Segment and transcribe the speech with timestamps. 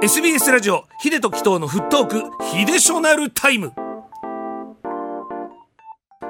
[0.00, 3.72] SBS ラジオヒデとキトーのフットークヒデショナルタイム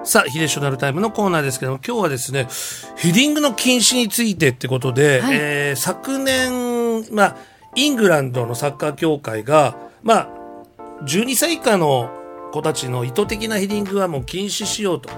[0.04, 2.48] さあヒデショナルタイムのコーナーですけども今日はですね
[2.96, 7.36] ヘディングの禁止についてってことで、はいえー昨年まあ
[7.76, 10.28] イングランドのサッカー協会がまあ
[11.04, 12.10] 12歳以下の
[12.53, 15.10] 子たちの意図的なヘディングはもう禁止しようと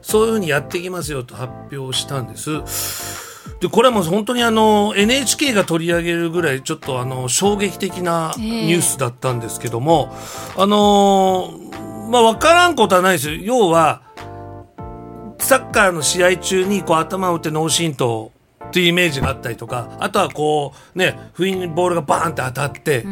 [0.00, 3.27] そういうふうにやっていきますよと発表したんです。
[3.60, 8.66] でこれはもう本当にあの NHK が取り上げるぐらいちょっとあの衝撃的なええ。
[8.66, 10.14] ニュースだったんですけども、
[10.56, 11.68] あのー
[12.08, 13.36] まあ分からんことはないですよ。
[13.36, 14.02] 要は
[15.38, 18.30] サッカーの試合中にこう頭を打って脳震盪
[18.66, 23.04] っていうイメージがあったりとかあとはこうね不意にボールがバーンって当たって、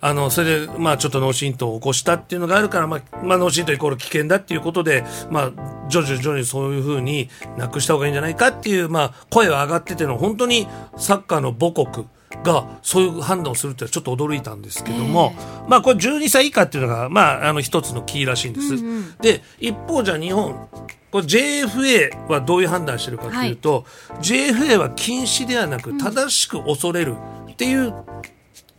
[0.00, 12.06] あのそれでまあちょっと脳震盪を起こしたっていうのがあるから、まあまあ、脳震盪イコール危険だっていうことで、まあ、徐々に徐々にそういうふうになくした方がいいんじゃないかっていう、まあ、声は上がってての本当にサッカーの母国
[12.44, 15.32] がそういう判断をするってちょっと驚いたんですけども、
[15.66, 18.76] まあこれ12歳以下っていうのが、まあ、あの一つのキーらしいんです。
[19.20, 20.68] で一方じゃあ日本
[21.10, 23.86] これ JFA はどういう判断してるかというと、
[24.20, 27.16] JFA は禁止ではなく正しく恐れる
[27.50, 27.92] っていう、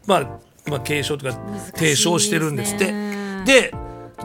[0.06, 0.40] まあ、まあ
[0.80, 1.39] 継承というか
[1.75, 2.94] 提唱してるんですって。
[3.45, 3.73] で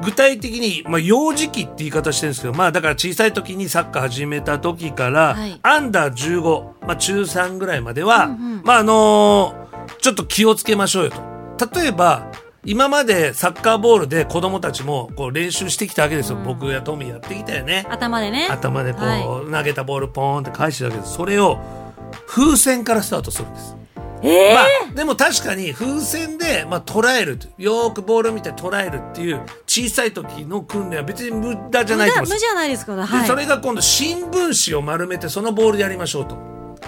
[0.02, 5.60] 具体的に、まあ、幼児期って言い方してるんですけど、まあ、だから小さい時にサッカー始めた時から、はい。
[5.62, 8.26] アンダー15、まあ、中3ぐらいまでは、
[8.64, 9.64] まああのー
[10.00, 11.10] ちょっと気をつけましょうよ
[11.58, 11.80] と。
[11.80, 12.30] 例えば
[12.64, 17.86] 今までサッカーボールで子供たちもこう練習してきたわけですよ、僕やトミーやってきたよね。
[17.90, 18.48] 頭でね。
[18.50, 21.14] 頭でこう、は投げたボールポーンって返してるわけです。
[21.14, 21.58] それを
[22.26, 23.76] 風船からスタートするんです、
[24.24, 33.26] ええまあでも確かに風船で、まあ、捉えるとよーくボールを見て捉えるっていう小さい時の訓練は別に無駄じゃないと思い無じゃないですかではい。
[33.26, 36.36] それが今度新聞紙を丸めてそのボールでやりましょうと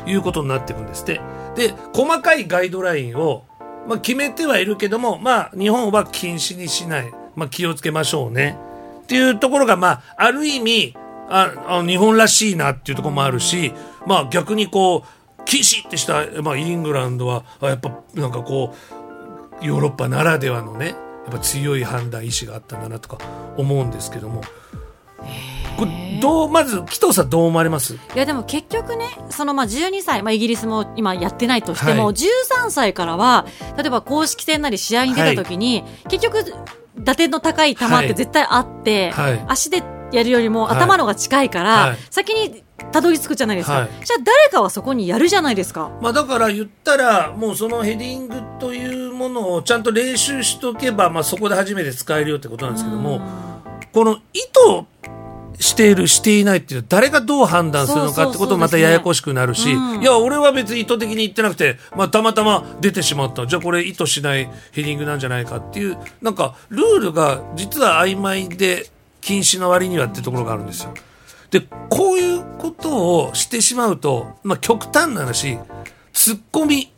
[0.06, 1.20] いうことになっていくんですって。
[1.54, 3.44] で細かいガイドラインを、
[3.86, 8.58] まあ、決めてはいるけどもまあ日本は禁止にしない、まあ、気をつけましょうね。
[9.02, 10.94] っていうところがまあある意味
[11.28, 13.72] ああ日本らしいなっていうところもあるし、
[14.06, 15.15] まあ逆にこう
[15.46, 18.74] 禁止ってした、まあ、イングランドはあやっぱなんかこ
[19.62, 20.94] うヨーロッパならではのねや
[21.30, 23.18] っぱ強い判断意志があったんだなとか
[23.56, 24.42] 思うんですけども。
[25.76, 27.94] これどうまず紀藤さんどう思われます？
[27.94, 32.14] いやでも結局ねそのまあ12歳、まあ、イギリスも今やってないとしても、はい。
[32.14, 33.44] 13歳からは
[33.76, 36.44] 例えば公式戦なり試合に出た時に、結局
[36.98, 39.44] 打点の高い球って絶対あって、はい。
[39.48, 40.76] 足でやるよりもはい。
[40.76, 41.96] 頭の方が近いから、はい。
[42.10, 43.88] 先にたどり着くじゃないですか、はい。
[44.04, 45.90] じゃあ誰かはそこにやるじゃないですか。
[46.00, 53.20] まあだから言ったらもうそのヘディングというものをちゃんと練習しとけば、まあ、そこで初めて使えるよってことなんですけども
[53.92, 54.86] この意図
[55.58, 60.02] しているしていないっていう誰がどう判断するのかってこともまたややこしくなるし、うん。
[60.02, 68.86] いや俺は別に意図的に言ってなくて、まあ、たまたま出てしまったじゃあこれ意図しないヘディングなんじゃないかっていうなんかルールが実は曖昧で
[69.22, 70.92] 禁止の割にはっていうところがあるんですよ。
[71.60, 75.58] でこういうことをしてしまうと、まあ、極端な話
[76.12, 76.92] ツッコミ。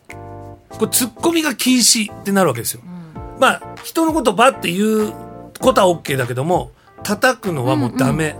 [0.70, 2.82] これツッコミが禁止ってなるわけですよ。
[3.38, 5.12] まあ人のことばって言う
[5.60, 8.36] ことは OK だけども叩くのはもうダメ、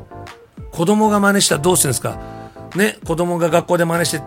[0.73, 2.19] 子供が真似したらどうするんですか？
[2.77, 4.19] ね子供が学校で真似して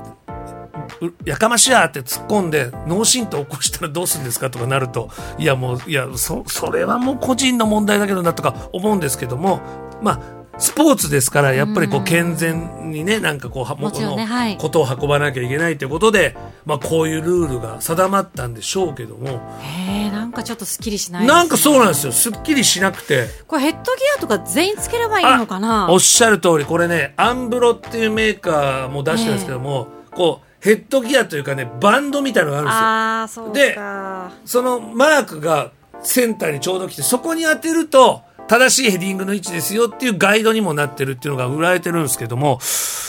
[1.02, 4.50] うやかましやって突っ込んで脳震盪起こしたらどうするんですか？
[4.50, 9.62] とかなるといやもういやそそれはもう個人の問題だけどなとか思うんですけども
[10.02, 14.58] まあスポーツですからやっぱりこう健全にねなんかこうはもちろんねはい。
[14.58, 19.60] ことを運ばなきゃいけないということで、まあ、こういうルールが定まったんでしょうけども。
[19.62, 21.40] へえなんかちょっとすっきりしないですね。
[21.40, 22.12] なんかそうなんですよ。
[22.12, 23.28] すっきりしなくて。
[23.48, 25.92] これヘッドギアとか全員つければいいのかな？
[25.92, 26.66] おっしゃる通り。
[26.66, 32.80] これねアンブロっていうメーカーも出してるんですけども、こうヘッドギアというかねバンドみたいなのがあるんですよ。
[32.86, 35.72] ああそうでかそのマークが
[36.04, 42.60] センターにちょうど来てそこに当てると正しいヘディングの位置ですよっていうガイドにもなってるっていうのが売られてるんですけども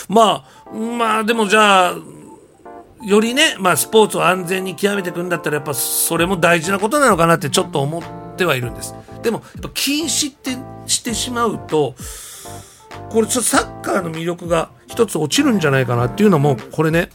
[0.07, 1.95] まあまあでもじゃあ
[3.03, 8.03] よりね、まあ、スポーツを安全に極めていくんだったらやっぱそれも大事なことなのかなってちょっと思っ
[8.37, 8.95] てはいるんです。
[9.21, 10.55] でもやっぱ禁止って
[10.87, 11.95] してしまうと
[13.09, 17.09] これちょっとサッカーの魅力が一つ落ちるんじゃないかなっていうのもこれね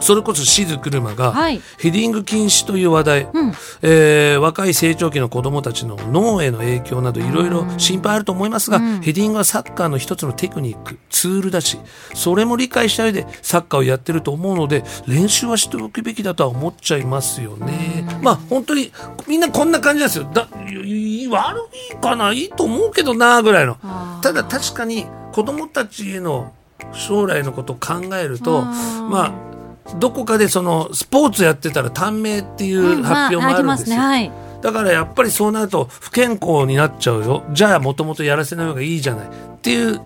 [0.00, 1.60] それこそシズ車がはい。
[1.78, 3.52] ヘディング禁止という話題、うん。
[3.82, 9.00] えー若い成長期の子どもたちの脳への影響などいろいろ心配あると思いますが、うん。
[9.00, 11.78] ヘディングはサッカーの一つのテクニックツールだし
[12.14, 18.06] それも理解した上でサッカーをやってると思うので練習はしておくべきだとは思っちゃいますよね。
[18.22, 18.92] まあ本当に
[19.26, 20.30] みんなこんな感じですよ。
[20.32, 21.60] だいい悪
[21.92, 22.32] いかな？
[22.32, 23.76] いいと思うけどなぐらいの。
[24.22, 26.54] ただ確かに子どもたちへの
[26.92, 29.10] 将来のことを考えるとうん。
[29.10, 29.47] まあ
[29.96, 33.40] どこかでそのスポーツやってたら短命っていう発表もあるんですよ。
[33.40, 33.96] まあありますね。
[33.96, 34.32] はい。
[34.60, 37.44] だからやっぱりそうなると不健康になっちゃうよ。
[37.52, 39.26] じゃあもともとやらせない方がいいじゃない。
[39.26, 39.30] っ
[39.62, 40.00] ていう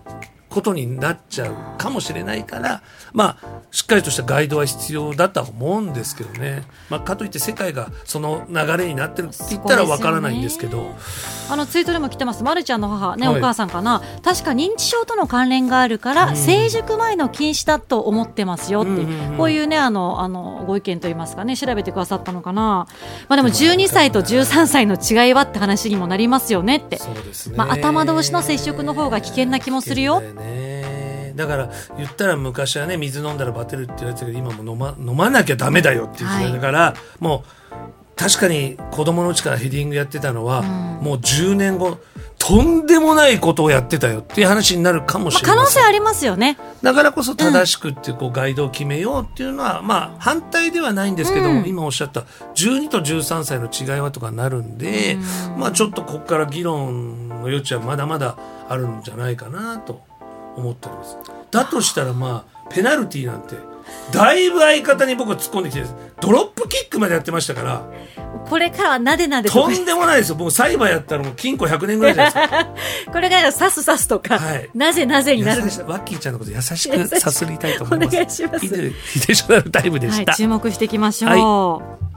[0.53, 10.93] ことになっちゃうかもしれないからまあしっかりとしたガイドは必要だとは思うんですけどね、まあ、かといって世界がその流れになってるって言ったらわからないんですけど。
[11.49, 13.37] あのツイートでも来てます、ま、るちゃんの母、ねはい。
[13.37, 19.05] お母さんかな、確か認知症との関連があるから、成熟前の禁止だと思ってますよって、
[19.37, 22.87] こういうねあのあのご意見といいますかね、調べてくださったのかな、
[23.27, 27.01] まあ、でも12歳と13歳の違いはって話にもなりますよねって、ね、
[27.55, 30.21] まあ、頭同士の接触の方が危険な気もするよ
[31.33, 37.63] ねだから言ったら昔はね水飲んだらバテるって言われてたけど今も飲ま飲まなきゃダメだよっていう時代だから、もう
[38.15, 41.97] 確かに子供のうちからヘディングやってたのは、もう10年後
[42.37, 46.57] とんでもないことをやってたよっていう話になるかもまあ、しれません、可能性ありますよね。
[46.81, 51.63] だからこそ正しくっていうこうガイドを決めようっていうのは、まあ反対ではないんですけど、うん。
[51.65, 52.21] 今おっしゃった
[52.55, 55.17] 12と13歳の違いはとかなるんで、
[55.57, 58.37] まあちょっとここから議論の余地はまだまだ
[58.69, 60.01] あるんじゃないかなと
[60.55, 61.17] 思っております。
[61.51, 63.55] だとしたらまあペナルティーなんて
[64.11, 65.83] だいぶ相方に僕は突っ込んできて
[66.19, 67.83] ドロップキックまでやってましたから。
[68.49, 70.35] これからはなでなでとんでもないですよ。
[70.35, 74.69] 僕サイバーやったらもう禁錮100年ぐらいじゃないですか これから刺す刺すとか、はい。
[74.73, 78.15] なぜなぜになるワッキーちゃんのこと優しくさすりたいと思います。
[78.15, 78.59] お願いします。
[78.59, 82.12] ヒデヒデショナルタイムではい、した、注目していきましょう。